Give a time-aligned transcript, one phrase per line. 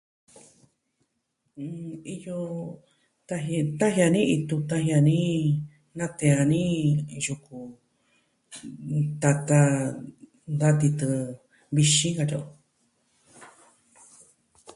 [1.61, 1.91] Mm...
[2.15, 2.37] iyo...
[3.29, 3.57] taji...
[3.79, 5.19] taji dani itu, taji da ni,
[5.97, 6.63] natee dani
[7.25, 7.57] yuku,
[9.21, 9.59] tata
[10.59, 11.09] da titɨ
[11.75, 12.43] vixin katyi o.